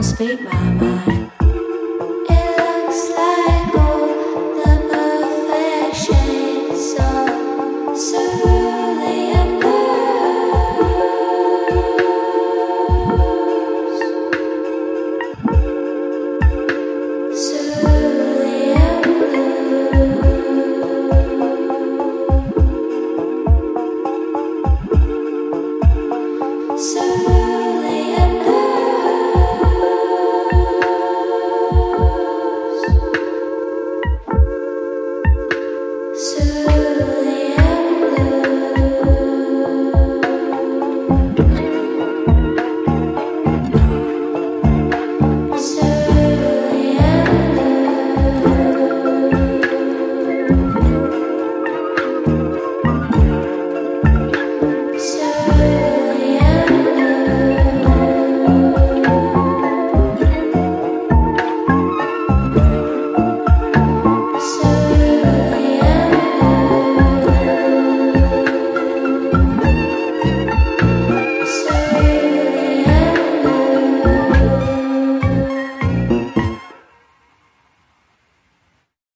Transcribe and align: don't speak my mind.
don't 0.00 0.16
speak 0.16 0.40
my 0.40 0.70
mind. 0.70 0.99